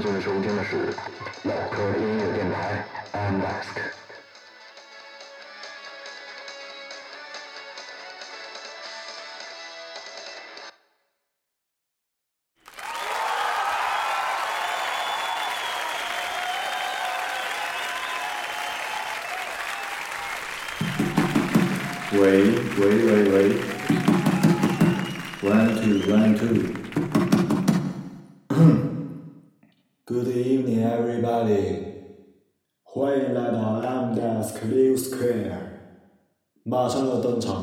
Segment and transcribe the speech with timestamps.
[0.00, 0.94] 这个在收听的是
[1.42, 4.07] 老科的音乐电台 m d e s k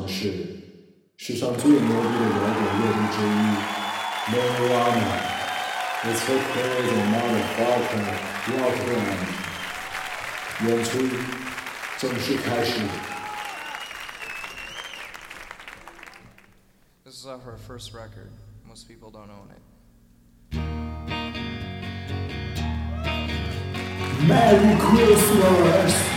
[0.06, 0.32] 是
[1.16, 3.76] 史上最牛逼的摇滚乐队之一
[4.28, 5.36] Nirvana。
[6.04, 8.06] It's so crazy, motherfucker,
[8.48, 9.46] welcome！
[10.64, 10.98] 演出
[11.98, 12.80] 正式开始。
[17.04, 18.30] This is off our first record.
[18.66, 19.62] Most people don't own it.
[24.26, 26.15] Merry Christmas!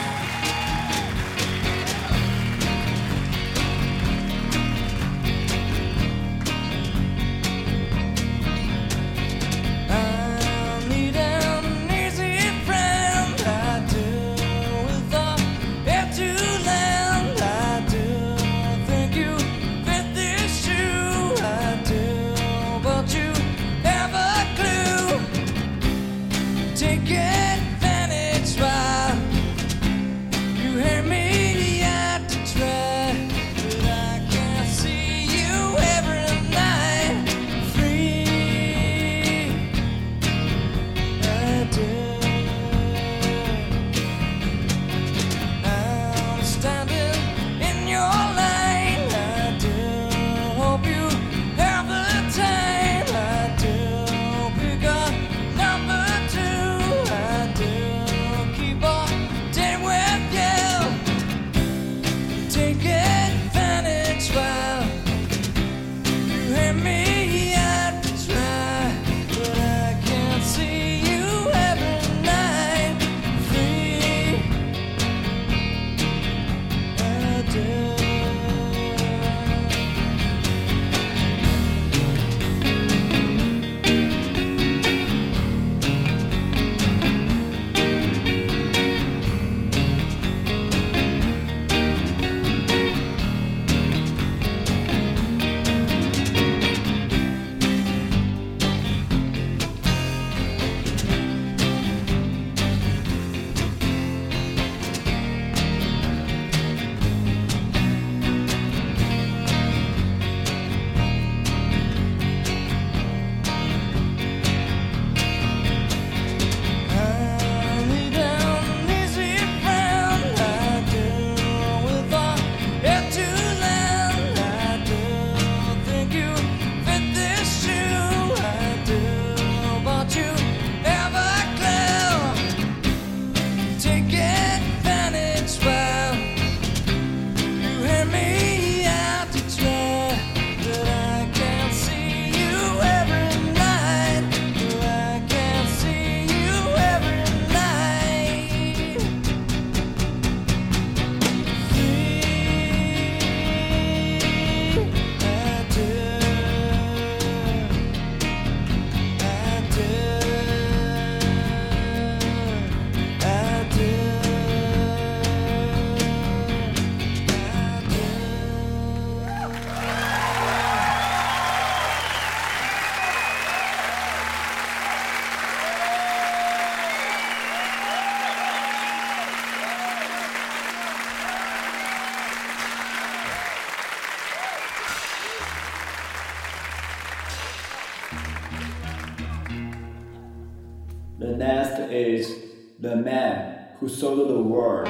[193.99, 194.88] so the word.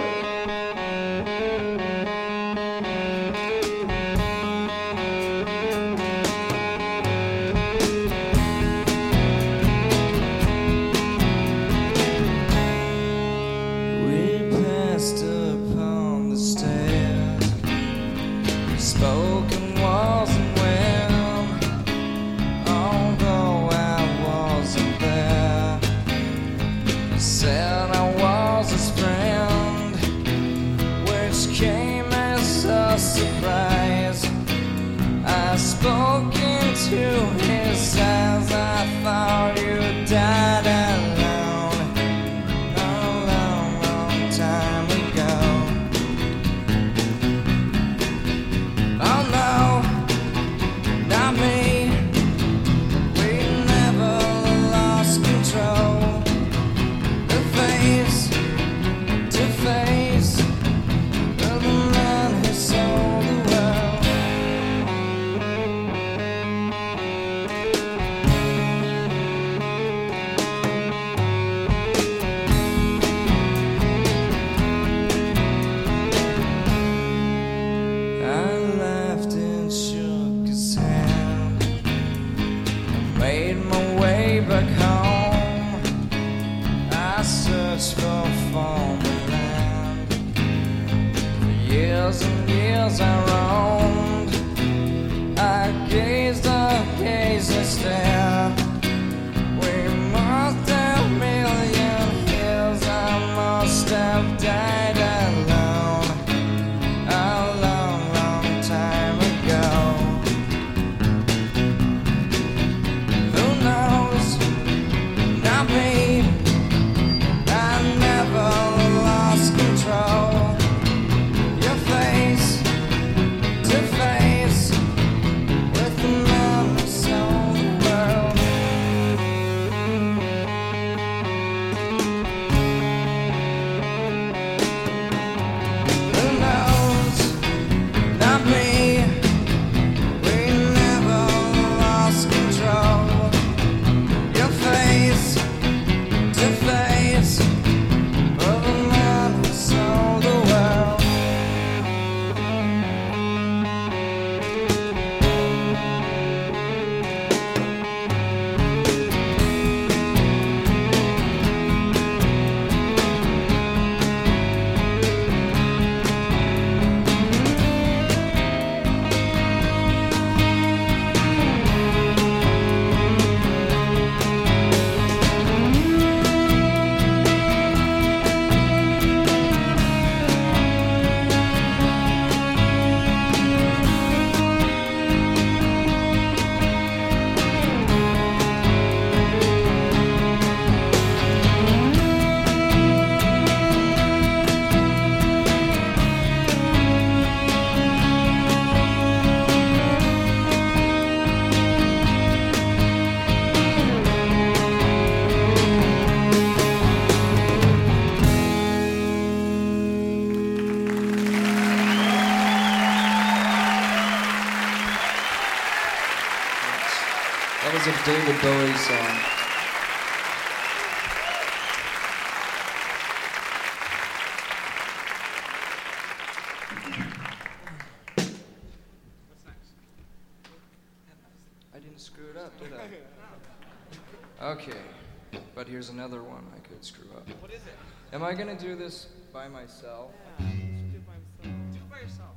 [238.20, 240.12] Am I gonna do this by myself?
[240.40, 242.36] Do it by yourself.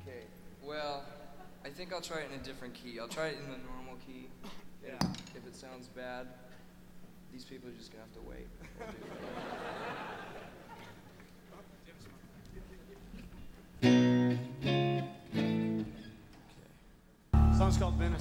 [0.00, 0.20] Okay,
[0.62, 1.02] well,
[1.64, 3.00] I think I'll try it in a different key.
[3.00, 4.28] I'll try it in the normal key.
[4.86, 4.92] Yeah.
[5.34, 6.28] If it sounds bad,
[7.32, 8.46] these people are just gonna have to wait.
[13.82, 14.28] We'll do
[15.80, 17.58] it.
[17.58, 18.20] song's called Been a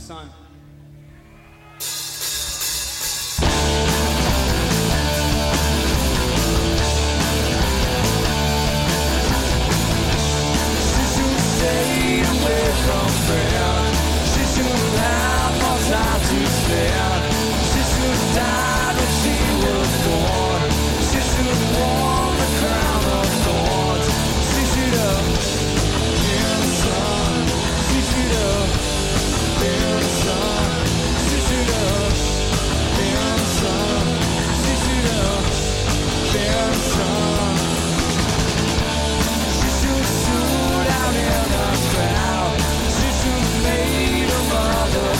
[12.12, 13.96] she's with a friend.
[14.32, 16.61] She's too loud for time to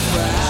[0.10, 0.41] right.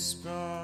[0.00, 0.59] whisper.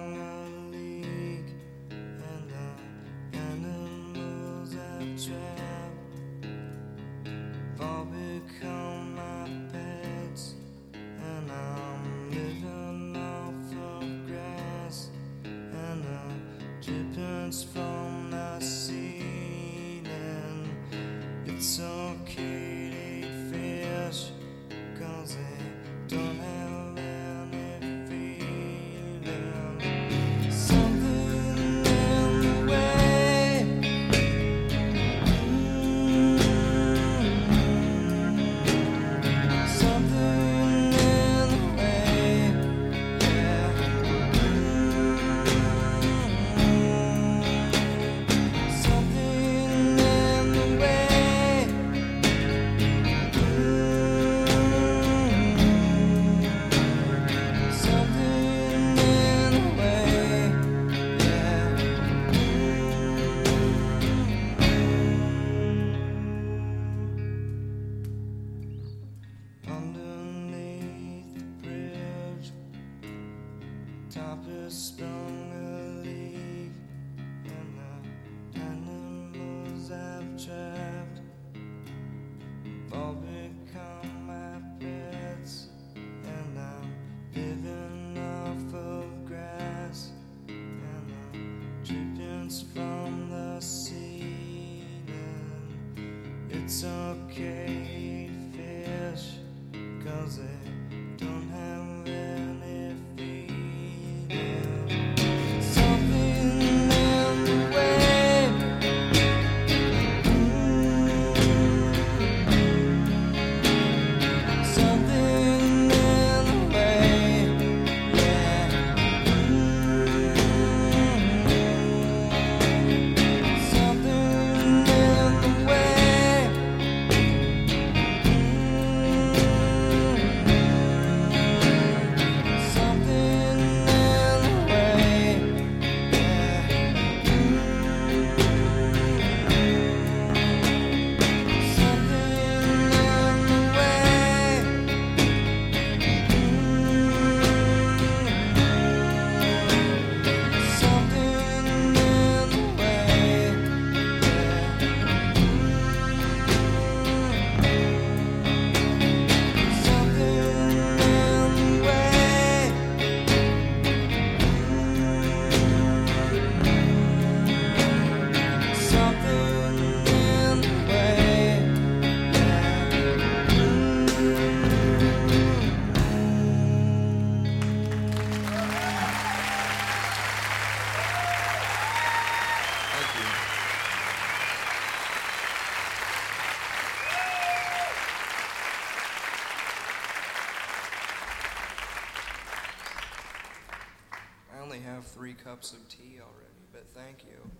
[195.56, 197.50] up some tea already, but thank you.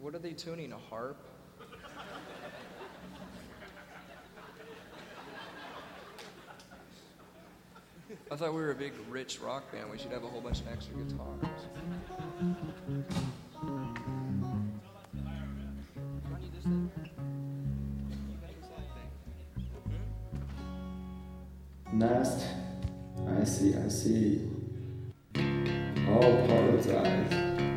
[0.00, 0.72] What are they tuning?
[0.72, 1.26] A harp?
[8.30, 9.90] I thought we were a big rich rock band.
[9.90, 11.66] We should have a whole bunch of extra guitars.
[21.92, 22.46] Nast
[23.28, 24.48] I see, I see.
[26.08, 27.69] All part of.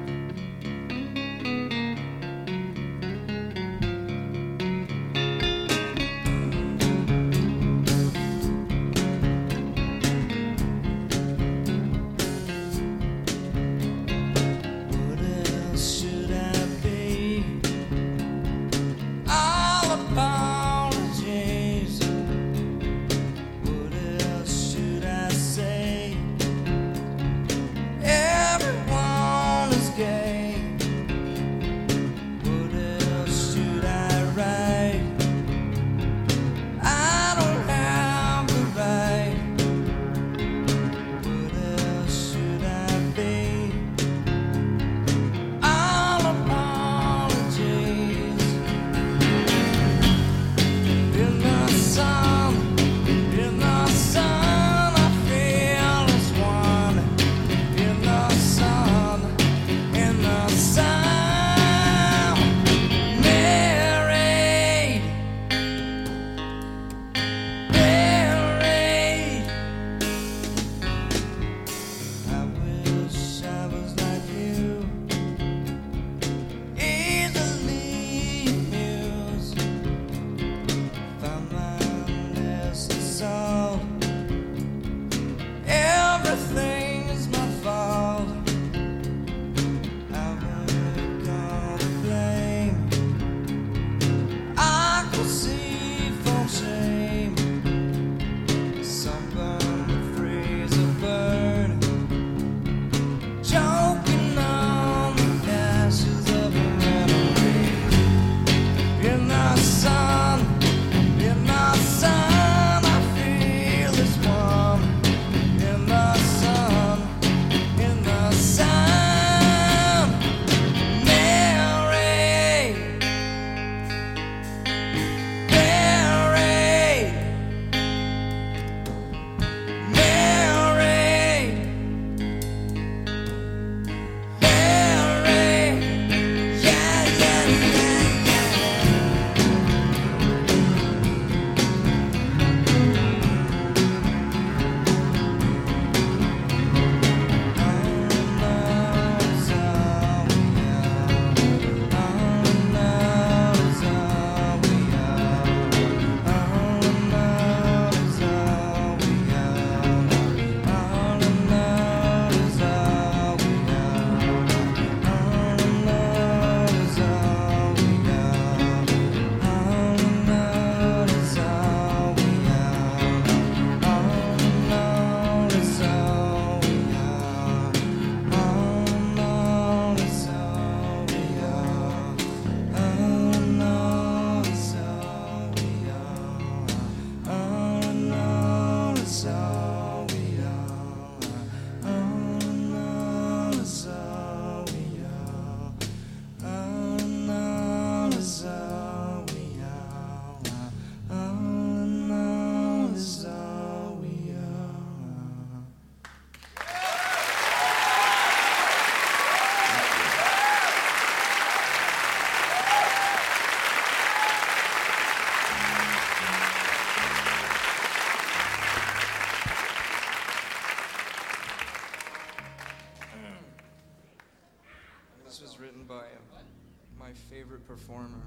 [227.13, 228.21] My favorite performer.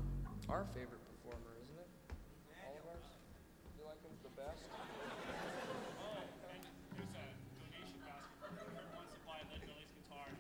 [0.48, 1.88] Our favorite performer, isn't it?
[2.64, 3.02] All of ours?
[3.76, 4.62] You like him the best?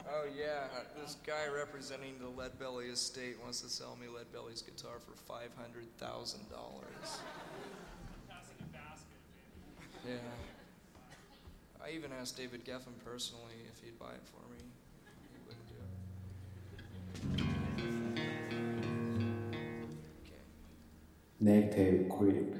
[0.08, 0.68] Oh yeah,
[1.00, 5.16] this guy representing the Lead Belly estate wants to sell me Lead Belly's guitar for
[5.26, 7.18] five hundred thousand dollars.
[10.06, 10.14] Yeah.
[11.84, 14.62] I even asked David Geffen personally if he'd buy it for me.
[17.36, 17.45] He
[21.40, 22.56] Native Grip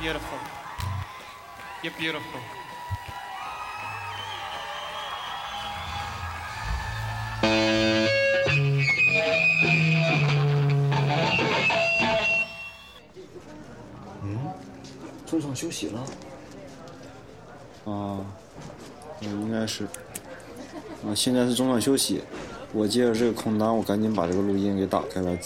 [0.00, 0.38] beautiful.
[1.82, 2.40] You're beautiful.
[15.26, 16.00] 中场休息了。
[17.84, 18.24] 啊，
[19.20, 19.84] 嗯，应该是。
[19.84, 22.22] 啊，现在是中场休息。
[22.72, 25.36] 我借着这个空档，我赶紧把这个录音给打开了。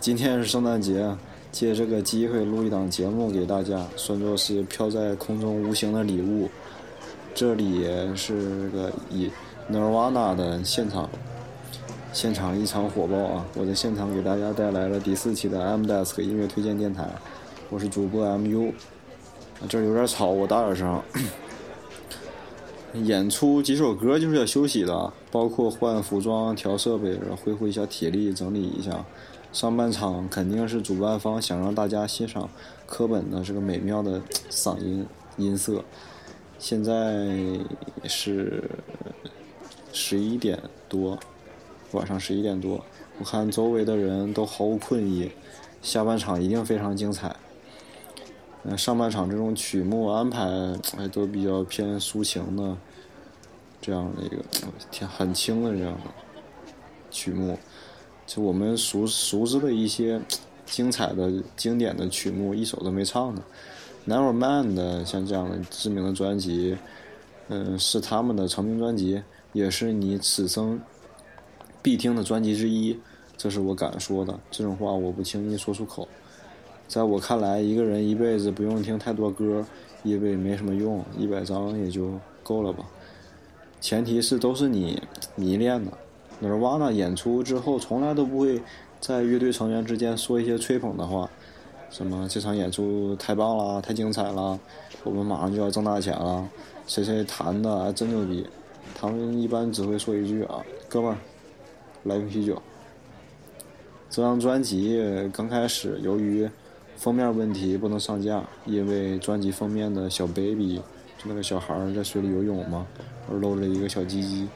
[0.00, 1.14] 今天是圣诞节，
[1.52, 6.48] 借这个机会录一档节目给大家，算作是飘在空中无形的礼物。
[7.34, 7.86] 这里
[8.16, 9.30] 是个以
[9.70, 11.10] Nirvana 的现场，
[12.10, 13.46] 现场异常火爆啊！
[13.54, 17.06] 我在现场给大家带来了第四期的 M Desk 音乐推荐电台，
[17.68, 18.72] 我是主播 MU。
[19.68, 21.02] 这有点吵，我大点声。
[23.04, 29.04] 演出几首歌就是要休息的，包括换服装、调设备、恢复一下体力、整理一下。
[29.52, 32.48] 上半场肯定是主办方想让大家欣赏
[32.86, 35.84] 科本的这个美妙的嗓音音色。
[36.58, 37.28] 现在
[38.04, 38.70] 是
[39.92, 41.18] 十一点多，
[41.90, 42.82] 晚上十一点多，
[43.18, 45.30] 我看周围的人都毫无困意，
[45.82, 47.36] 下半场一定非常精彩。
[48.62, 50.48] 嗯，上半场这种曲目安排
[50.96, 52.76] 还都比较偏抒情的，
[53.80, 54.36] 这样的一个
[54.90, 56.10] 挺很轻的这样的
[57.10, 57.58] 曲目，
[58.34, 60.18] 就我们熟熟知的一些
[60.64, 63.42] 精彩的经典的曲目，一首都没唱呢。
[64.08, 66.74] Nevermind 的像这样的知名的专辑，
[67.48, 70.80] 嗯，是他们的成名专辑，也是你此生
[71.82, 72.98] 必听的专辑之一。
[73.36, 76.08] 这是我敢说的，这种话我不轻易说出口。
[76.88, 79.62] 在我看来，一个人一辈子不用听太多歌，
[80.04, 82.82] 因为没什么用，一百张也就够了吧。
[83.78, 85.02] 前提是都是你
[85.36, 85.92] 迷恋的。
[86.42, 88.60] Nirvana 演出之后，从来都不会
[89.00, 91.30] 在乐队成员之间说一些吹捧的话。
[91.88, 94.58] 什么这场演出太棒了，太精彩了，
[95.04, 96.48] 我们马上就要挣大钱了，
[96.86, 98.46] 谁谁弹的真牛逼，
[98.94, 101.18] 他们一般只会说一句啊，哥们儿，
[102.04, 102.60] 来瓶啤酒。
[104.08, 104.98] 这张专辑
[105.32, 106.48] 刚开始由于
[106.96, 110.76] 封面问题不能上架，因为专辑封面的小 baby
[111.18, 112.86] 就那个小孩在水里游泳嘛，
[113.30, 114.48] 而露了一个小鸡鸡，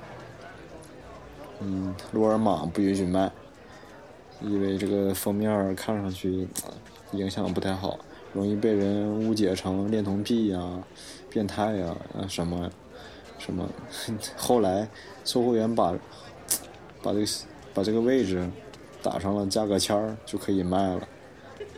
[1.61, 3.31] 嗯，沃尔玛不允许卖，
[4.41, 6.49] 因为这个封面看上去。
[7.13, 8.01] 影响不太好，
[8.33, 10.83] 容易被人误解成恋童癖呀、
[11.31, 12.69] 变态呀、啊什么
[13.39, 13.67] 什么。
[14.37, 14.89] 后来
[15.25, 15.95] 售货员把
[17.01, 17.27] 把这个
[17.73, 18.45] 把这个位置
[19.05, 21.09] 打上了价格签儿，就可以卖了，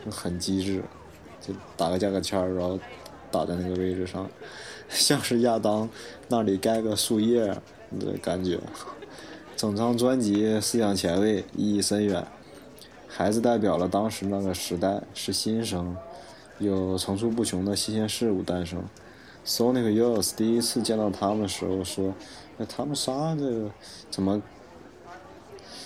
[0.09, 0.83] 很机智，
[1.39, 2.77] 就打个价格签儿，然后
[3.29, 4.27] 打在那个位置上，
[4.89, 5.87] 像是亚当
[6.27, 7.45] 那里盖个树叶
[7.99, 8.59] 的感觉。
[9.59, 12.25] 整张专辑思想前卫，意义深远。
[13.09, 15.97] 孩子代表了当时那个时代，是新生，
[16.59, 18.81] 有层出不穷的新鲜事物诞生。
[19.45, 22.13] Sonic Youth 第一次见到他们的时候说
[22.57, 23.69] ：“哎，他们仨这个
[24.09, 24.41] 怎么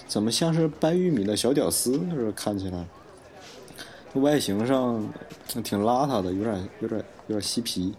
[0.08, 1.98] 怎么像是掰玉米的小屌丝？
[1.98, 2.86] 就是看起来，
[4.14, 5.12] 外形上
[5.48, 7.96] 挺邋遢的，有点有点有点嬉皮。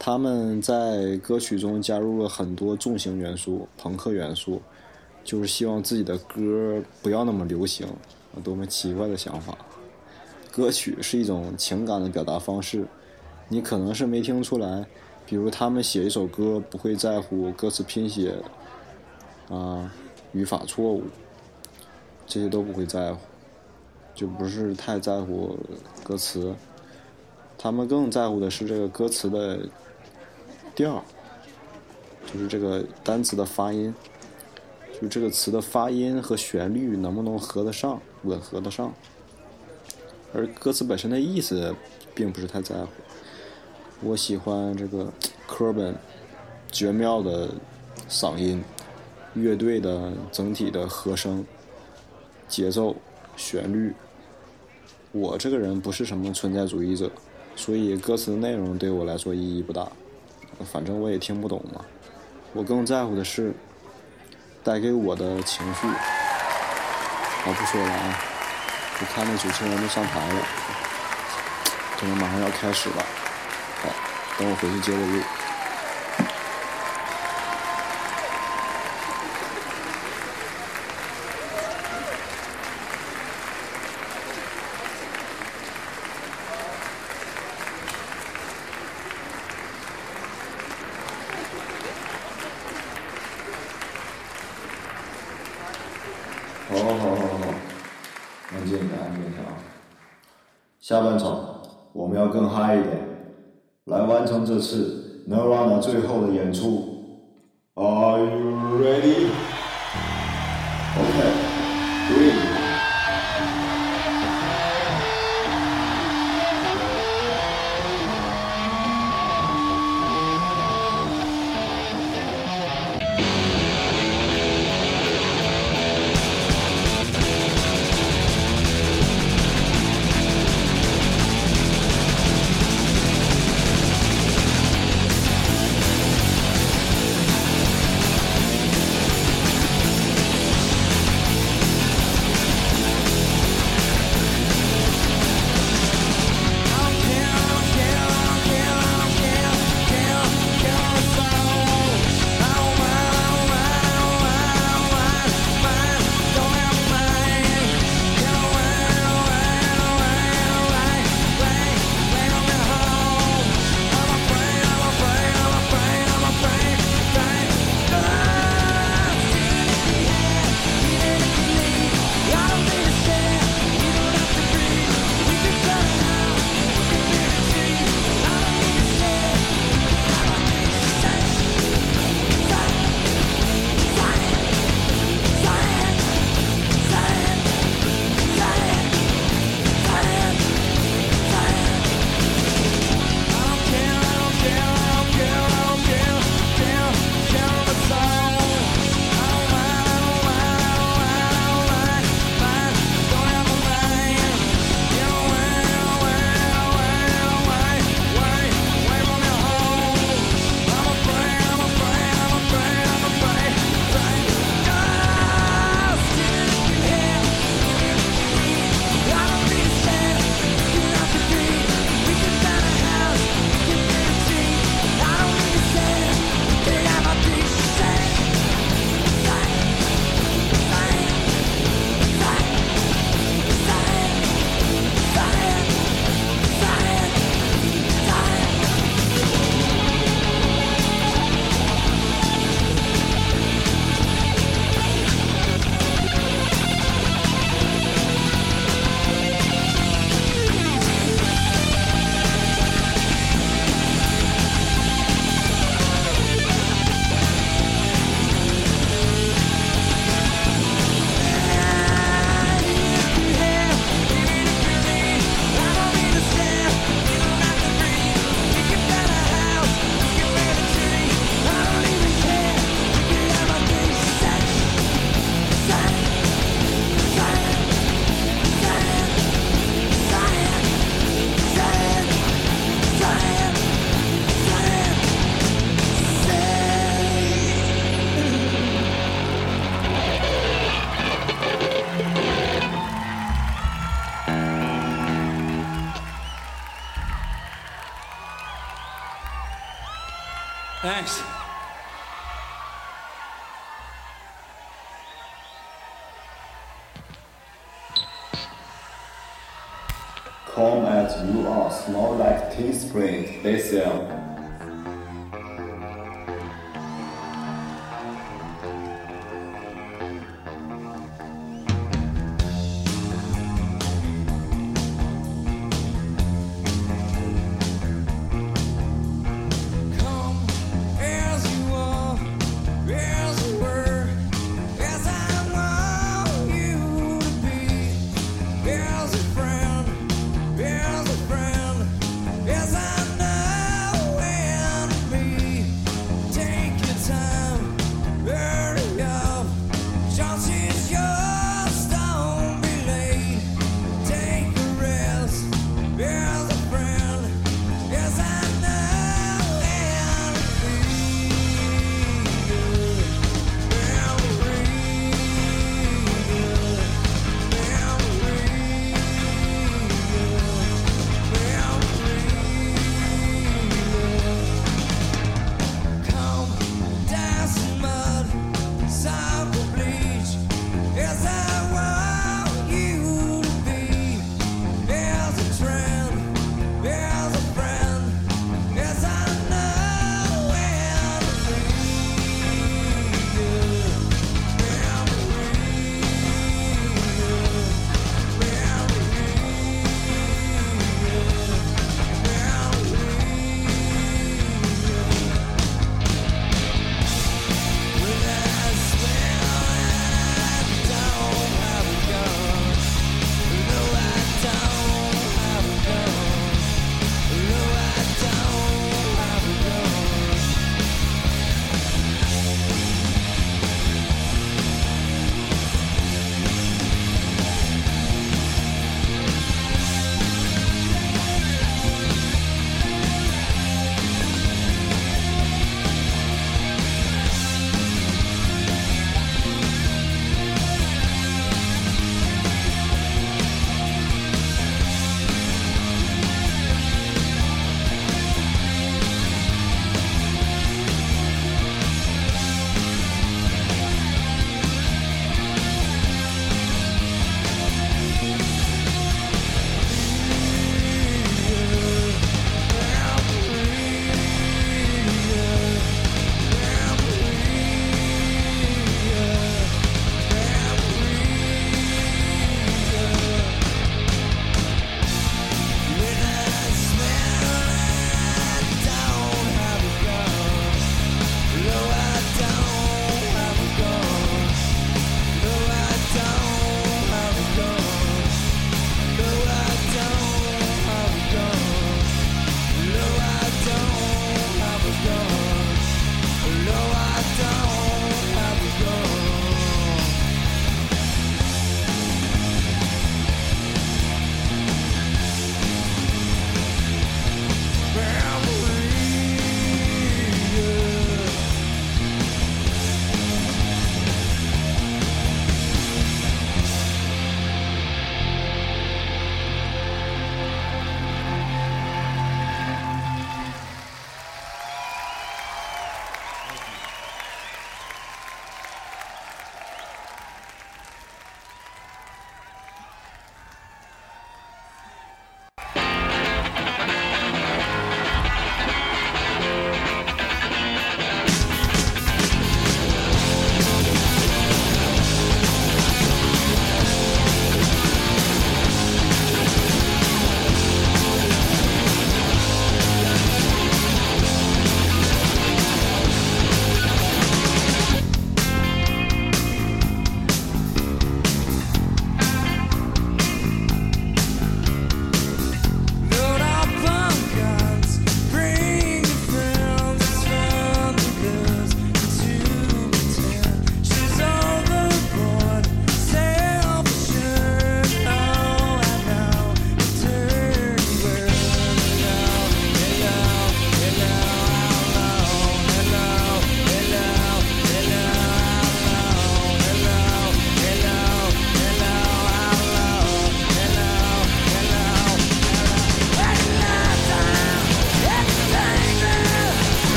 [0.00, 4.60] 他们在歌曲中加入了很多重型元素、朋克元素。”
[5.22, 7.86] 就是希望自己的歌不要那么流行，
[8.42, 9.56] 多么奇怪的想法！
[10.50, 12.86] 歌曲是一种情感的表达方式，
[13.48, 14.86] 你可能是没听出来。
[15.26, 18.34] 比如他们写一首歌，不会在乎歌词拼写，
[19.50, 19.92] 啊，
[20.32, 21.02] 语法错误，
[22.26, 23.20] 这些都不会在乎，
[24.14, 25.58] 就不是太在乎
[26.02, 26.54] 歌词。
[27.58, 29.60] 他们更在乎的是这个歌词的
[30.74, 31.04] 调，
[32.32, 33.94] 就是这个单词的发音。
[35.00, 38.92] 就这个词的发音和旋律能不能合得上、吻合得上，
[40.34, 41.74] 而歌词本身的意思
[42.14, 42.88] 并不是太在乎。
[44.02, 45.10] 我喜欢这个
[45.46, 45.94] 科本
[46.70, 47.48] 绝妙的
[48.10, 48.62] 嗓音、
[49.32, 51.46] 乐队的整体的和声、
[52.46, 52.94] 节奏、
[53.38, 53.94] 旋律。
[55.12, 57.10] 我这个人不是什么存在主义者，
[57.56, 59.90] 所以歌词内容对我来说意义不大，
[60.64, 61.84] 反正我也听不懂嘛。
[62.52, 63.54] 我更在乎的是。
[64.62, 68.18] 带给我的情绪，好不说了啊！
[69.00, 70.34] 我看那主持人都上台了，
[71.98, 72.96] 可能马上要开始了。
[73.80, 73.88] 好，
[74.38, 75.22] 等我回去接着录。
[101.02, 101.38] 半场，
[101.92, 102.98] 我们要更嗨一点，
[103.86, 106.89] 来完成这次 n 让 r a n a 最后的演出。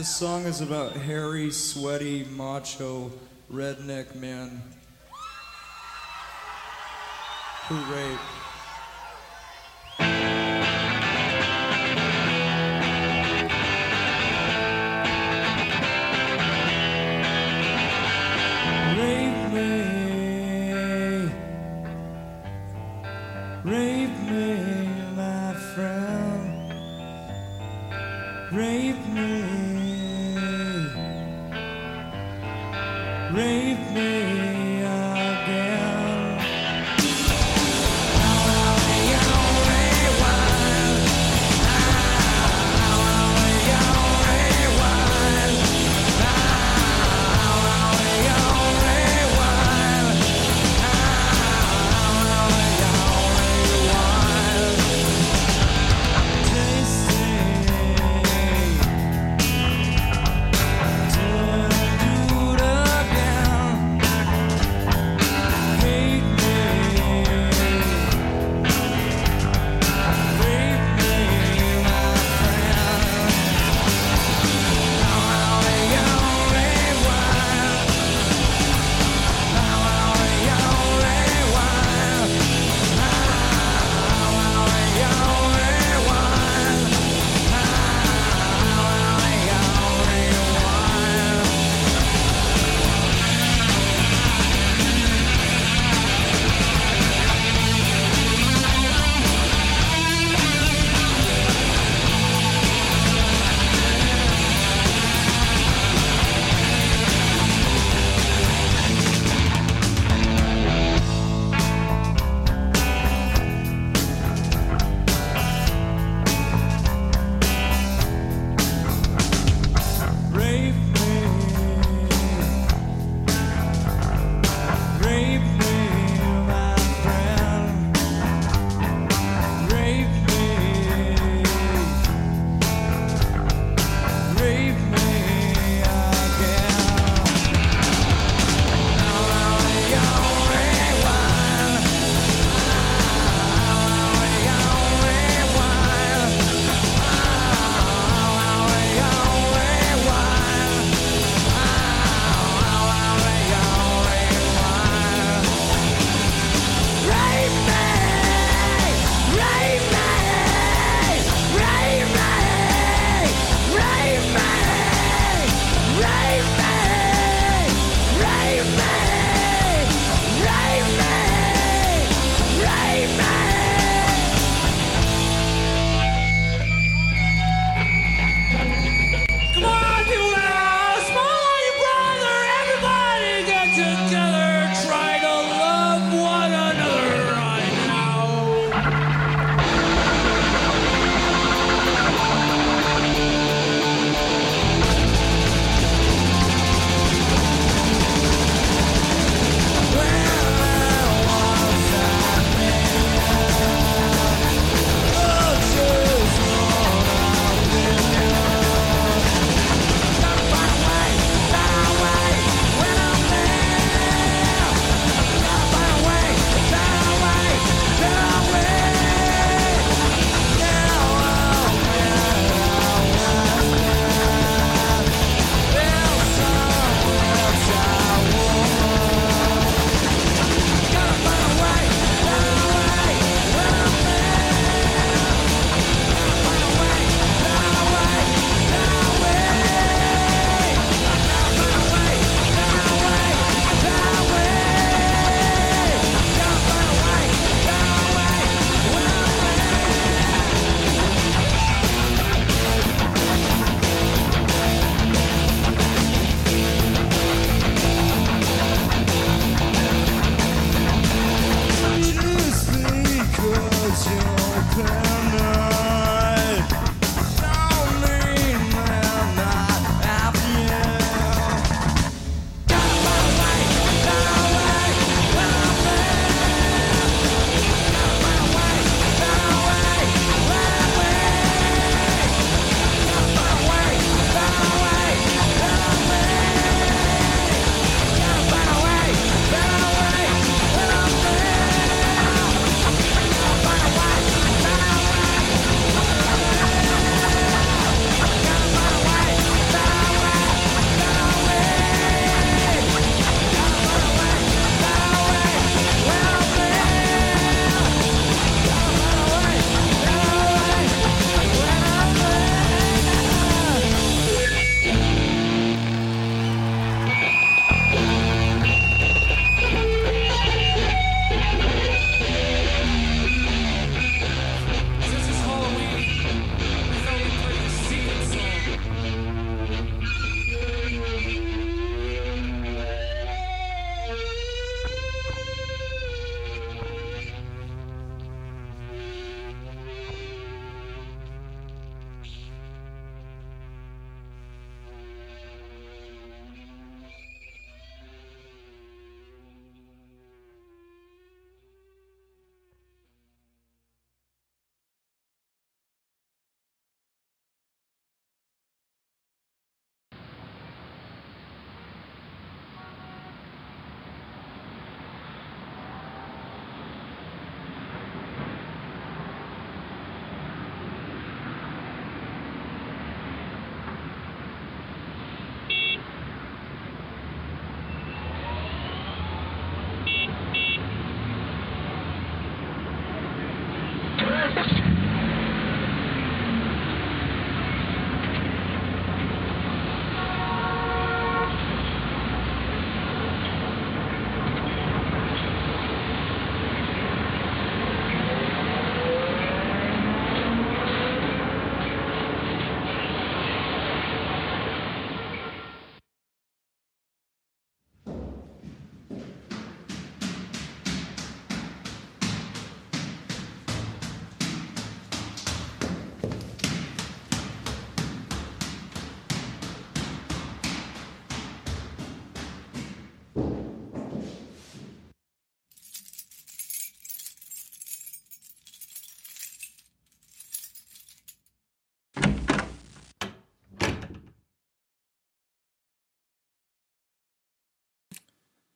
[0.00, 3.12] This song is about hairy, sweaty, macho,
[3.52, 4.62] redneck man
[7.68, 8.39] who raped.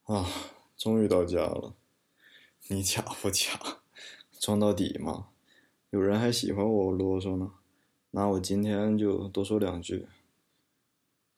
[0.05, 0.29] 啊，
[0.77, 1.73] 终于到家了。
[2.69, 3.59] 你假不假？
[4.39, 5.29] 装到底吗？
[5.89, 7.53] 有人还喜欢我啰嗦呢。
[8.11, 10.07] 那我今天就多说两句。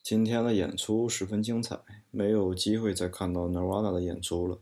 [0.03, 1.79] 今天的演出十分精彩，
[2.11, 4.59] 没有机会再看到 Nirvana 的演出了。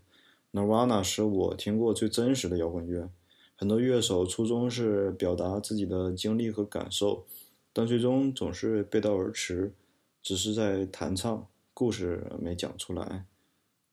[0.52, 3.10] Nirvana 是我听过最真实的摇滚乐，
[3.56, 7.26] 很多乐手初衷是表达自己的经历和感受，
[7.74, 9.74] 但最终总是背道而驰，
[10.22, 13.26] 只是在弹唱，故事没讲出来。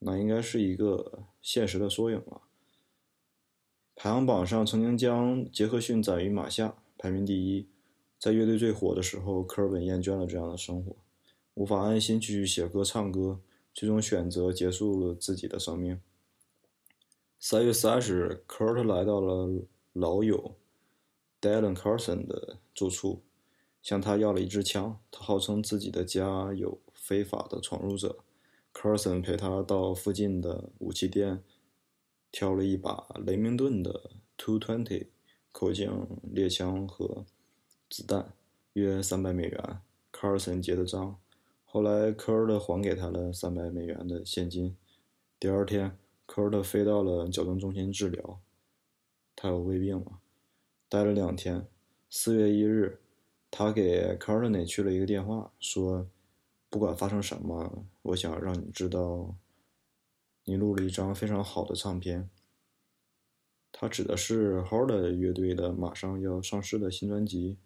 [0.04, 2.42] 那应该是一个现实的缩影了。
[3.94, 7.68] 排行榜上曾经将杰克逊载于马下，排名第一。
[8.18, 10.96] 在乐队最火的时候，科尔本厌倦了这样的生活，
[11.54, 13.40] 无法安心继续写歌唱歌，
[13.74, 16.00] 最终选择结束了自己的生命。
[17.38, 20.56] 三月三十日，科尔特来到了老友
[21.40, 23.22] Dylan Carson 的住处，
[23.82, 25.00] 向他要了一支枪。
[25.10, 28.20] 他号称自己的家有非法的闯入者。
[28.82, 31.40] Carson 陪他到附近的武器店，
[32.32, 35.06] 挑了一把雷明顿的 Two Twenty
[35.52, 37.24] 口径猎枪和
[37.88, 38.32] 子弹，
[38.72, 39.80] 约三百美元。
[40.12, 41.16] Carson 结的账，
[41.64, 44.76] 后来科尔特还给他了三百美元的现金。
[45.38, 48.40] 第二天，科尔特飞到了矫正中心治疗，
[49.36, 50.18] 他有胃病嘛，
[50.88, 51.68] 待了两天。
[52.10, 52.98] 四月一日，
[53.48, 56.08] 他给 c a r l o n 去了一个电话，说。
[56.72, 59.36] 不管发生什么，我想让你知道，
[60.44, 62.30] 你录了一张非常好的唱片。
[63.70, 67.58] 他指的是 Horde 乐队的马上要上市的新专辑。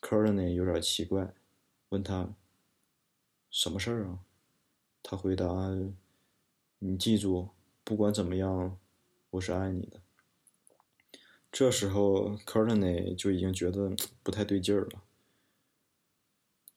[0.00, 1.32] 科尔呢有点奇怪，
[1.88, 2.34] 问他
[3.50, 4.18] 什么事儿啊？
[5.02, 5.46] 他回答
[6.78, 7.48] ：“你记住，
[7.82, 8.78] 不管怎么样，
[9.30, 10.02] 我是爱你的。”
[11.50, 13.90] 这时候，科尔呢就已经觉得
[14.22, 15.02] 不太对劲儿了。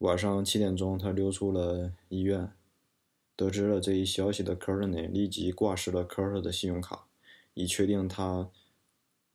[0.03, 2.51] 晚上七点钟，他溜出了医院。
[3.37, 7.05] 得知了这一消息的科尔内立即挂失了科尔的信用卡，
[7.53, 8.49] 以确定他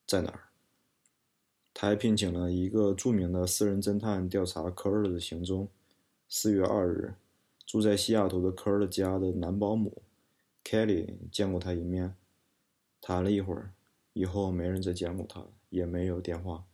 [0.06, 0.40] 在哪儿。
[1.72, 5.66] 他还聘请了一个著名的私人侦探调查科尔的行踪。
[6.28, 7.14] 四月二日，
[7.64, 10.02] 住在西雅图的科尔家的男保姆
[10.62, 12.14] Kelly 见过他一面，
[13.00, 13.72] 谈了一会儿，
[14.12, 16.67] 以后没人再见过他，也没有电话。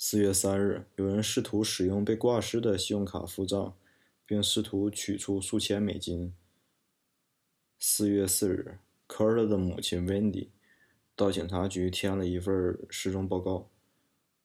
[0.00, 3.74] 四月三日，有人试图使用被挂失的信用卡付账，
[4.24, 6.32] 并试图取出数千美金。
[7.80, 8.78] 四月四日，
[9.08, 10.50] 科尔的母亲 Wendy
[11.16, 13.68] 到警察局填了一份失踪报告。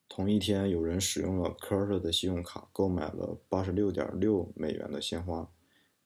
[0.08, 5.48] 同一天，有人使用了科尔的信用卡购买了八十六点六美元的鲜花。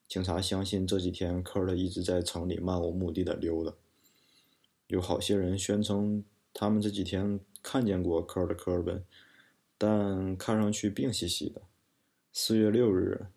[0.06, 3.72] 警察相信这几天科尔一直在城里漫无目的的溜达。
[4.88, 6.22] 有好些人宣称
[6.52, 9.02] 他们这几天看见过科尔的科尔本，
[9.78, 11.62] 但看上去病兮兮的。
[12.32, 13.28] 四月六日，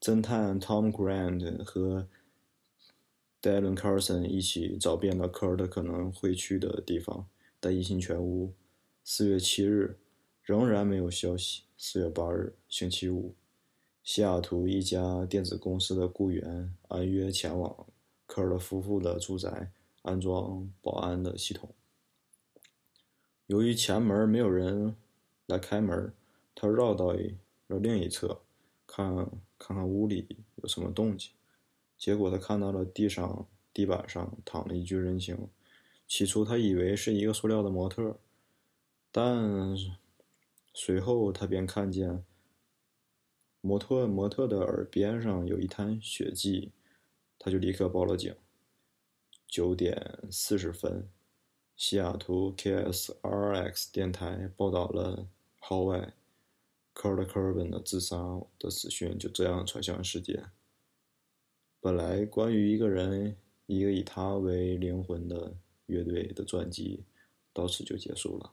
[0.00, 2.08] 侦探 Tom Grant 和
[3.42, 7.28] Dylan Carson 一起找遍了科尔的可能会去的地方，
[7.60, 8.54] 但一信全无。
[9.02, 9.98] 四月七日，
[10.42, 11.64] 仍然没有消息。
[11.76, 13.34] 四月八日，星期五，
[14.02, 17.86] 西雅图一家电子公司的雇员按约前往
[18.26, 19.70] 科尔特夫妇的住宅
[20.02, 21.74] 安装保安的系统。
[23.46, 24.96] 由于前门没有人
[25.48, 26.12] 来开门，
[26.54, 27.14] 他绕到
[27.66, 28.42] 绕另一侧，
[28.86, 29.14] 看
[29.58, 31.32] 看看屋里有什么动静。
[31.96, 35.48] 结果他看到了地上地板上躺了一具人形。
[36.06, 38.18] 起初他以为是一个塑料的模特。
[39.10, 39.74] 但
[40.74, 42.22] 随后他便看见
[43.62, 46.72] 模特模特的耳边上有一滩血迹，
[47.38, 48.34] 他就立刻报了警。
[49.46, 51.08] 九点四十分，
[51.74, 55.26] 西雅图 KSRX 电台报道了
[55.68, 56.14] 号外
[56.94, 60.42] 科尔科尔本的自杀的死讯，就这样传向世界。
[61.78, 65.54] 本来关于一个人，一个以他为灵魂的
[65.84, 67.04] 乐队的传记，
[67.52, 68.52] 到此就结束了。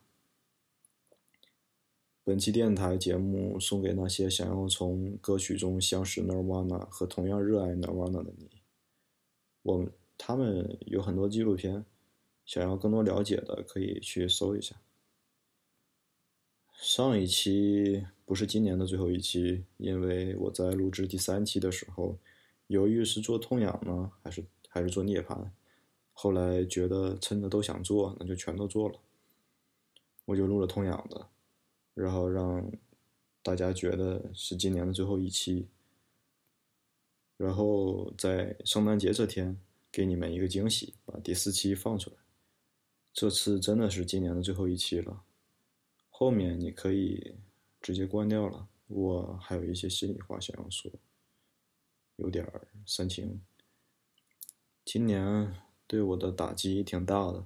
[2.22, 8.60] 本期电台节目送给那些想要从歌曲中相识 Nirvana 和同样热爱 Nirvana 的你。
[9.62, 11.86] 我们他们有很多纪录片，
[12.44, 14.76] 想要更多了解的可以去搜一下。
[16.76, 22.16] 上一期不是今年的最后一期，因为我在录制第三期的时候，
[22.66, 25.50] 犹豫是做痛痒呢，还是还是做涅槃。
[26.12, 28.98] 后来觉得趁着都想做，那就全都做了，
[30.26, 31.28] 我就录了痛痒的。
[31.94, 32.70] 然后让
[33.42, 35.66] 大家觉得是今年的最后一期，
[37.38, 39.58] 然后在圣诞节这天
[39.90, 42.16] 给你们一个惊喜，把第四期放出来。
[43.14, 45.22] 这次真的是今年的最后一期了，
[46.18, 47.34] 后面你可以
[47.82, 48.68] 直接关掉了。
[48.86, 50.90] 我还有一些心里话想要说，
[52.16, 52.50] 有点
[52.86, 53.42] 煽情。
[54.82, 55.54] 今年
[55.86, 57.44] 对我的打击挺大的。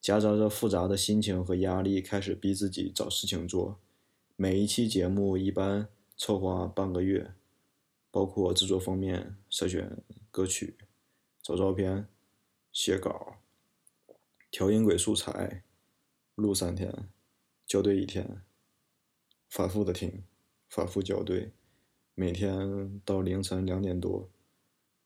[0.00, 3.78] 夹杂着复杂的心情和压力，开始逼自己找事情做。
[4.34, 7.32] 每一期节目一般策划半个月，
[8.10, 10.76] 包括制作封面、筛选歌曲、
[11.40, 12.08] 找照片、
[12.72, 13.36] 写稿、
[14.50, 15.62] 调音轨素材、
[16.34, 17.08] 录三天、
[17.72, 18.42] 校对一天、
[19.48, 20.24] 反复的听、
[20.68, 21.52] 反复校对，
[22.14, 24.28] 每天到凌晨两点多，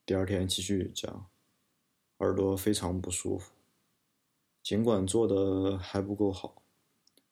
[0.04, 1.30] 第二天继续讲，
[2.16, 3.52] 耳朵非常不舒服。
[4.64, 6.60] 尽管做的还不够好，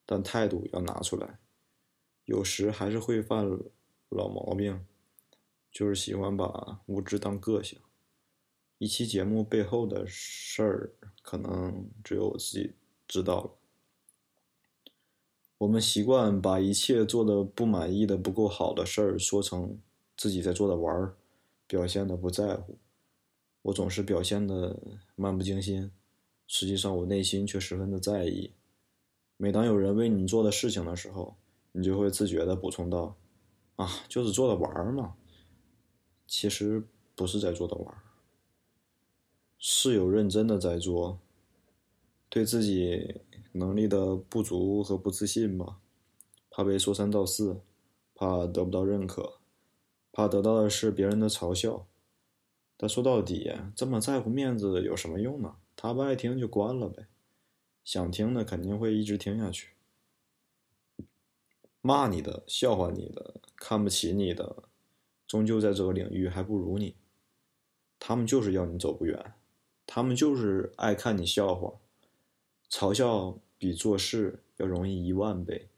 [0.07, 1.41] 但态度要拿出来。
[2.26, 3.45] 有时还是会犯
[4.11, 4.87] 老毛病，
[5.72, 7.80] 就是喜欢把无知当个性。
[8.78, 12.76] 一期节目背后的事儿，可能只有我自己
[13.09, 13.63] 知道了。
[15.64, 19.78] 我们习惯把一切做的不满意的、不够好的事儿说成
[20.14, 21.14] 自己在做的玩儿，
[21.66, 22.76] 表现的不在乎。
[23.62, 24.78] 我总是表现的
[25.16, 25.90] 漫不经心。
[26.46, 28.52] 实际上，我内心却十分的在意。
[29.38, 31.34] 每当有人为你做的事情的时候，
[31.72, 33.16] 你就会自觉的补充道
[33.76, 35.14] ：“啊，就是做的玩儿嘛。”
[36.28, 36.84] 其实
[37.14, 38.02] 不是在做的玩儿，
[39.58, 41.18] 是有认真的在做。
[42.28, 43.22] 对自己
[43.57, 45.78] 能力的不足和不自信吧，
[46.50, 47.61] 怕被说三道四，
[48.14, 49.38] 怕得不到认可，
[50.12, 51.86] 怕得到的是别人的嘲笑。
[52.76, 55.57] 但说到底，这么在乎面子有什么用呢？
[55.76, 57.07] 他不爱听就关了呗，
[57.84, 59.70] 想听的肯定会一直听下去。
[61.80, 64.64] 骂你的、笑话你的、看不起你的，
[65.26, 66.96] 终究在这个领域还不如你。
[68.00, 69.34] 他们就是要你走不远，
[69.86, 71.74] 他们就是爱看你笑话，
[72.70, 75.70] 嘲笑比做事要容易一万倍。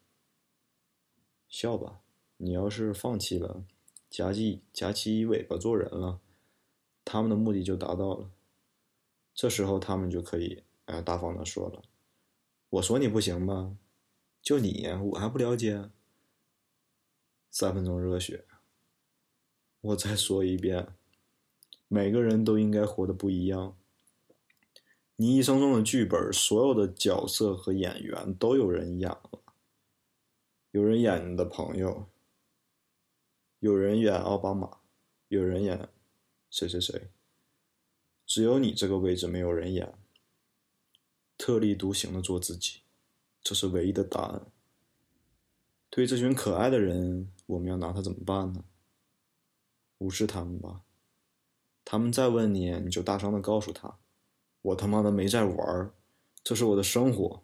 [1.46, 2.00] 笑吧，
[2.36, 3.64] 你要是放弃了，
[4.10, 6.18] 夹起夹起尾巴做人了，
[7.04, 8.32] 他们的目的就达到了。
[9.32, 11.84] 这时候他们就可以，呃，大方的说了，
[12.70, 13.76] 我说你不行吧？
[14.42, 15.88] 就你，我还不了解。
[17.52, 18.46] 三分钟热血。
[19.80, 20.88] 我再说一遍，
[21.86, 23.76] 每个人都应该活得不一样。
[25.16, 29.40] 你一生中的剧本，所有的角色和演员都有人演了，
[30.72, 32.06] 有人演你的朋友，
[33.60, 34.78] 有人演奥巴马，
[35.28, 35.88] 有人演
[36.50, 37.10] 谁谁谁，
[38.26, 39.94] 只有你这个位置没有人演。
[41.38, 42.80] 特立独行的做自己，
[43.42, 44.46] 这是唯一的答案。
[45.90, 48.64] 对这群可爱的人，我们要拿他怎么办呢？
[49.98, 50.82] 无视他们吧。
[51.84, 53.98] 他们再问你，你就大声的告诉他
[54.66, 55.92] ：“我他妈的没在玩儿，
[56.42, 57.42] 这是我的生活。”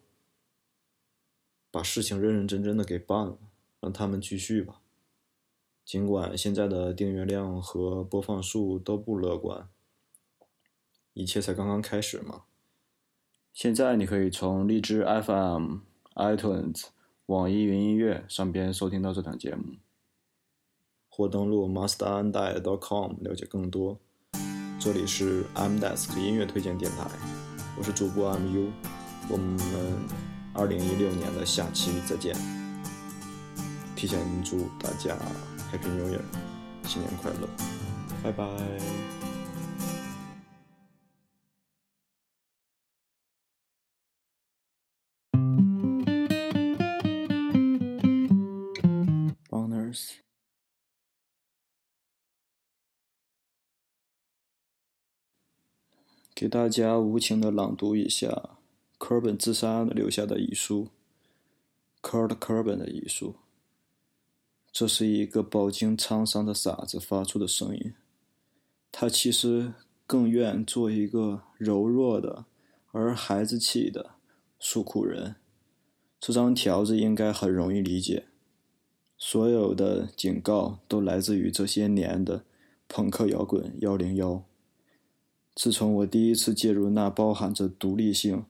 [1.71, 3.39] 把事情认认真真的给办了，
[3.81, 4.81] 让他们继续吧。
[5.85, 9.69] 尽管现在的订阅量和播放数都不乐观，
[11.15, 12.45] 一切才刚刚开始嘛。
[13.53, 15.79] 现在你可以从荔枝 FM、
[16.15, 16.87] iTunes、
[17.27, 19.77] 网易云音乐上边收听到这档节目，
[21.09, 23.99] 或登录 master and diet com 了解更多。
[24.85, 27.07] 这里是 M Desk 音乐推荐电台，
[27.79, 28.67] 我是主播 MU，
[29.29, 29.57] 我们
[30.53, 32.35] 二零一六年的下期再见。
[33.95, 35.15] 提前祝大家
[35.73, 36.23] Happy New Year，
[36.89, 37.49] 新年快乐，
[38.25, 39.32] 拜拜。
[56.43, 58.59] 给大家无情的朗读一下
[58.99, 60.89] 科本自杀留下的遗书
[62.03, 63.37] ，Kurt Cobain 的遗书。
[64.73, 67.95] 这是一个饱经沧桑的傻子发出的声音。
[68.91, 69.75] 他其实
[70.05, 72.47] 更愿做一个柔弱的
[72.91, 74.15] 而孩子气的
[74.59, 75.37] 诉苦人。
[76.19, 78.25] 这张条子应该很容易理解。
[79.17, 82.45] 所有的警告都来自于这些年的
[82.89, 84.45] 朋克摇滚幺零幺。
[85.55, 88.45] 自从我第一次介入那包含着独立性、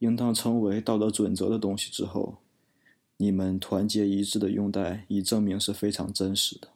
[0.00, 2.38] 应当称为道德准则的东西之后，
[3.18, 6.68] 你们团结一致的拥戴已证明是非常真实的。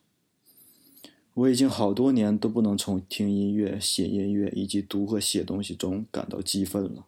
[1.34, 7.06] 我已经好多年都不能从听音乐、写音乐以及读和写东西中感到激愤了。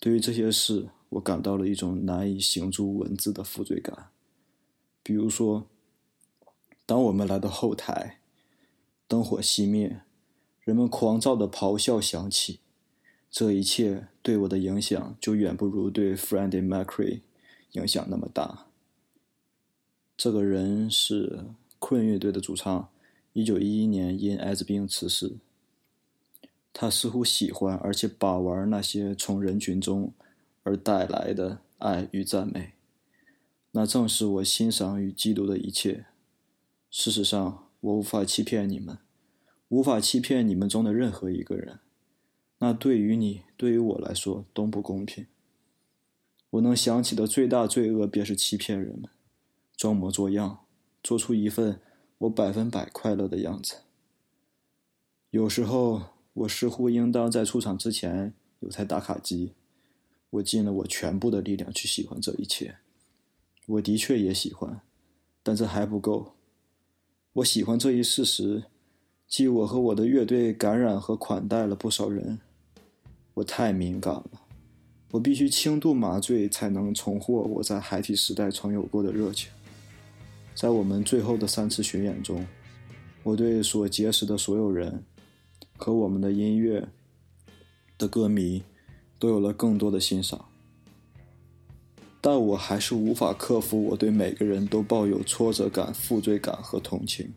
[0.00, 4.08] 对于这些事，我感到了一种难以形诸文字的负罪感。
[5.04, 5.68] 比如说，
[6.84, 8.18] 当我们来到后台，
[9.06, 10.00] 灯火熄灭，
[10.64, 12.60] 人们狂躁的咆哮响起，
[13.30, 17.20] 这一切对我的影响就远不如对 Freddie Mercury
[17.72, 18.66] 影响那么大。
[20.16, 21.44] 这个人是
[21.78, 22.88] 困乐队的主唱，
[23.34, 25.36] 一九一一年因艾滋病辞世。
[26.72, 30.12] 他似乎喜欢而且把玩那些从人群中
[30.62, 32.72] 而带来的爱与赞美。
[33.72, 36.06] 那正是我欣赏与嫉妒的一切。
[36.90, 38.98] 事实上，我无法欺骗你们，
[39.74, 41.80] 无法欺骗你们中的任何一个人。
[42.58, 45.26] 那对于你，对于我来说都不公平。
[46.50, 49.10] 我能想起的最大罪恶便是欺骗人们，
[49.76, 50.60] 装模作样，
[51.02, 51.80] 做出一份
[52.18, 53.78] 我百分百快乐的样子。
[55.30, 56.02] 有时候，
[56.34, 59.54] 我似乎应当在出场之前有台打卡机。
[60.30, 62.76] 我尽了我全部的力量去喜欢这一切。
[63.66, 64.82] 我的确也喜欢，
[65.42, 66.34] 但这还不够。
[67.32, 68.62] 我喜欢这一事实，
[69.36, 72.38] 即我和我的乐队感染和款待了不少人。
[73.34, 74.30] 我太敏感了，
[75.10, 79.50] 我必须轻度麻醉才能重获我在孩提时代曾有过的热情。
[80.54, 82.46] 在我们最后的三次巡演中，
[83.24, 85.02] 我对所结识的所有人
[85.76, 86.86] 和我们的音乐
[87.98, 88.62] 的歌迷
[89.18, 90.44] 都有了更多的欣赏。
[92.20, 97.28] 但我还是无法克服我对每个人都抱有挫折感、负罪感和同情。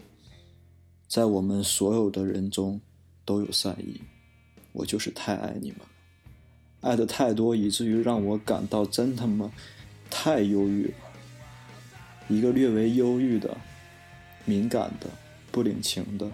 [1.07, 2.81] 在我们所有的人中
[3.23, 4.01] 都有善意，
[4.73, 5.87] 我就是太爱你们了，
[6.81, 9.49] 爱的太多，以至于让我感到真他妈
[10.09, 10.93] 太忧郁了。
[12.27, 13.55] 一个略为忧郁的、
[14.43, 15.09] 敏感的、
[15.49, 16.29] 不领情的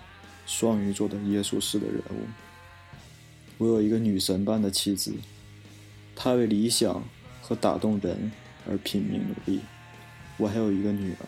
[0.47, 2.26] 双鱼座的耶稣式的人物。
[3.59, 5.13] 我有一个女神般的妻子，
[6.15, 7.03] 她为理想
[7.41, 8.32] 和打动人
[8.67, 9.61] 而拼命努力。
[10.38, 11.28] 我还有一个女儿，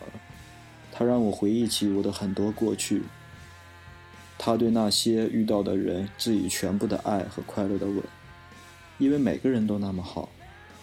[0.90, 3.02] 她让我回忆起我的很多过去。
[4.38, 8.02] 他对那些遇到的人致以全部的爱和快乐的吻，
[8.98, 10.28] 因为每个人都那么好，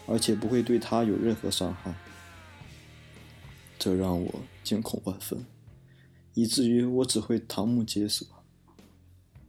[0.08, 1.94] 而且不会对他有任何伤害。
[3.78, 4.34] 这让我
[4.64, 5.46] 惊恐万分，
[6.34, 8.26] 以至于我只会瞠目结舌。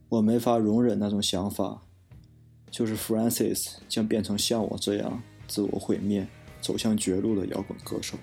[0.08, 1.82] 我没法容忍那种想法，
[2.70, 6.26] 就是 Francis 将变成像我这样自我毁灭、
[6.60, 8.18] 走向绝路的摇滚歌手。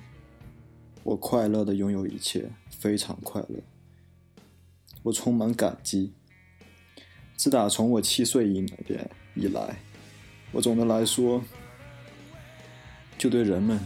[1.04, 3.60] 我快乐的拥有一切，非常快乐。
[5.04, 6.12] 我充满感激。
[7.36, 9.78] 自打从我七岁以年以来，
[10.52, 11.44] 我总的来说
[13.18, 13.80] 就对人们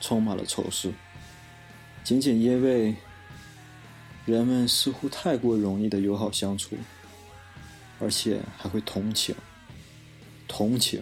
[0.00, 0.92] 充满了仇视，
[2.02, 2.94] 仅仅因为
[4.24, 6.76] 人们似乎太过容易的友好相处，
[8.00, 9.34] 而且还会同情。
[10.48, 11.00] 同情，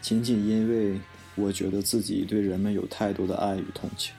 [0.00, 1.00] 仅仅因为
[1.34, 4.14] 我觉得自己对人们有太多的爱与同情。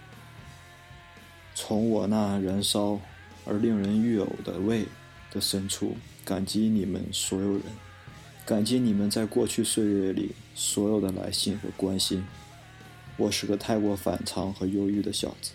[1.55, 2.99] 从我那燃烧
[3.47, 4.85] 而令人欲呕的胃
[5.31, 5.95] 的深处，
[6.25, 7.61] 感激你们所有人，
[8.45, 12.25] 感激你们在过去岁月里所有的来信和关心。
[13.15, 15.51] 我是个太过反常和忧郁的小子，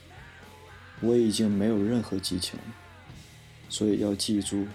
[1.00, 2.64] 我已经没有任何激情了，
[3.68, 4.66] 所以要记住，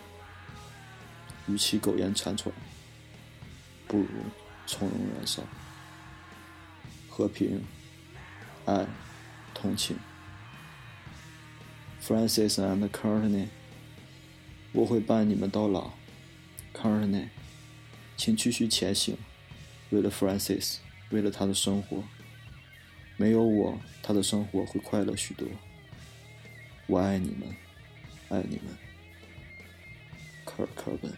[1.48, 2.54] 与其苟延残喘。
[3.88, 4.08] 不如
[4.66, 5.42] 从容燃烧，
[7.10, 7.62] 和平、
[8.66, 8.86] 爱、
[9.54, 9.98] 同情。
[12.08, 13.48] Francis and Courtney，
[14.72, 15.92] 我会伴你们到老。
[16.74, 17.28] Courtney，
[18.16, 19.18] 请继续前行，
[19.90, 20.78] 为了 Francis，
[21.10, 22.02] 为了他的生活。
[23.18, 25.46] 没有我，他的生活会快乐许多。
[26.86, 27.54] 我爱你们，
[28.30, 28.74] 爱你们。
[30.46, 31.12] 科尔科本。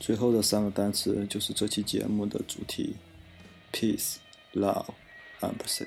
[0.00, 2.96] 最后的三个单词就是这期节目的主题
[3.72, 4.16] ：peace、
[4.54, 4.88] love、
[5.38, 5.86] empathy。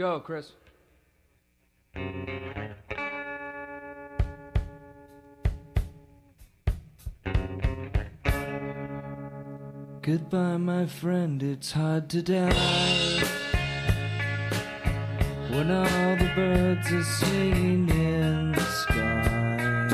[0.00, 0.52] Go, Chris.
[10.00, 12.48] Goodbye, my friend, it's hard to die.
[15.50, 19.90] When all the birds are singing in the sky,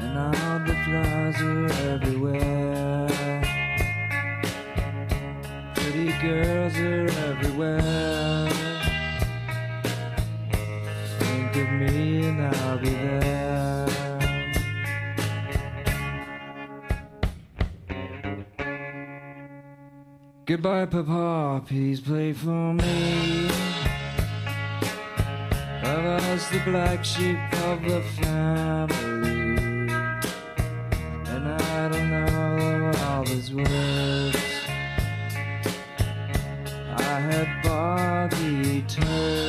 [0.00, 3.06] and all the flowers are everywhere.
[5.76, 8.25] Pretty girls are everywhere.
[11.86, 13.86] Me and I'll be there.
[20.46, 23.50] Goodbye, Papa, please play for me.
[25.82, 29.88] I was the black sheep of the family,
[31.32, 34.36] and I don't know all his words.
[36.96, 39.45] I had boggy turds.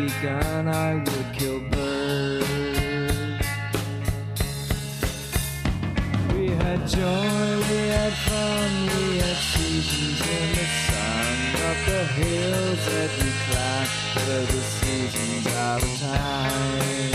[0.00, 2.48] With my BB gun, I would kill birds.
[6.34, 11.36] We had joy, we had fun, we had seasons in the sun.
[11.68, 17.14] Up the hills that we climbed, were the seasons out of time.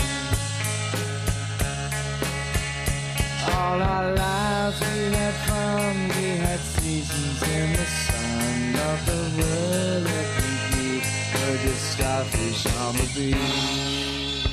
[3.54, 8.76] All our lives we had fun, we had seasons in the sun.
[8.76, 9.75] Of the world
[11.66, 14.46] just starfish on the beach.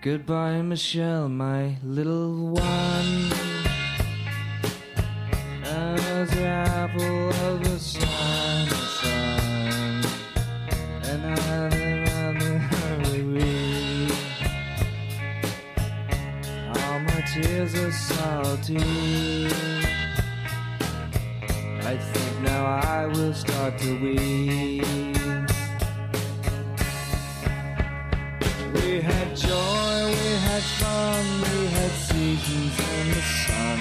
[0.00, 3.32] Goodbye, Michelle, my little one.
[5.64, 7.57] As the apple of
[17.92, 18.76] salty.
[21.92, 24.84] I think now I will start to weep.
[28.74, 33.78] We had joy, we had fun, we had seasons in the sun.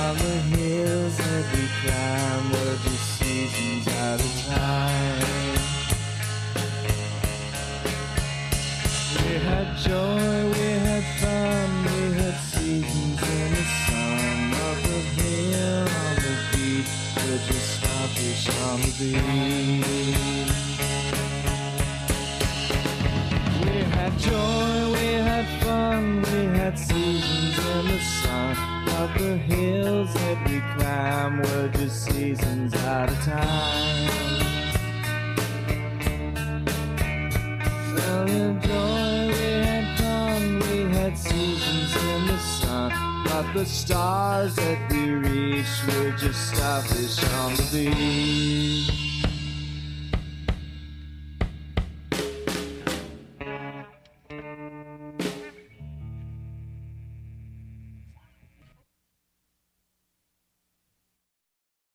[0.00, 5.20] On the hills that we climbed were just seasons at a time.
[9.24, 10.39] We had joy,
[18.48, 18.80] on.
[18.80, 19.12] We
[23.96, 28.56] had joy, we had fun, we had seasons in the sun.
[28.88, 34.10] Up the hills that we climb were just seasons at a time.
[37.94, 38.60] Well, in
[43.40, 48.99] But the stars that we reached were just starfish on the beach.